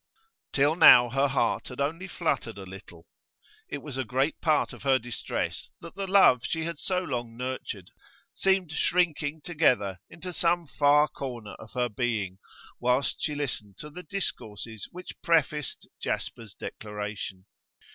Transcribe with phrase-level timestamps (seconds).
[0.51, 3.05] Till now her heart had only fluttered a little;
[3.69, 7.37] it was a great part of her distress that the love she had so long
[7.37, 7.91] nurtured
[8.33, 12.39] seemed shrinking together into some far corner of her being
[12.79, 17.45] whilst she listened to the discourses which prefaced Jasper's declaration.